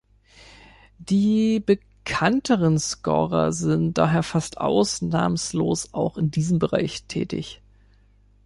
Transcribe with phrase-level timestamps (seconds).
[0.97, 7.61] Die bekannteren Scorer sind daher fast ausnahmslos auch in diesem Bereich tätig.